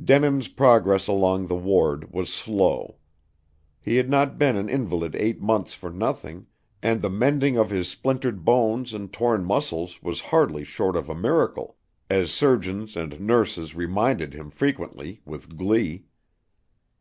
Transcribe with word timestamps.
Denin's 0.00 0.46
progress 0.46 1.08
along 1.08 1.48
the 1.48 1.56
ward 1.56 2.12
was 2.12 2.32
slow. 2.32 2.98
He 3.80 3.96
had 3.96 4.08
not 4.08 4.38
been 4.38 4.54
an 4.56 4.68
invalid 4.68 5.16
eight 5.16 5.40
months 5.40 5.74
for 5.74 5.90
nothing, 5.90 6.46
and 6.84 7.02
the 7.02 7.10
mending 7.10 7.58
of 7.58 7.70
his 7.70 7.88
splintered 7.88 8.44
bones 8.44 8.94
and 8.94 9.12
torn 9.12 9.44
muscles 9.44 10.00
was 10.00 10.20
hardly 10.30 10.62
short 10.62 10.94
of 10.94 11.08
a 11.08 11.16
miracle, 11.16 11.78
as 12.08 12.30
surgeons 12.30 12.94
and 12.96 13.20
nurses 13.20 13.74
reminded 13.74 14.34
him 14.34 14.50
frequently, 14.50 15.20
with 15.24 15.56
glee. 15.56 16.04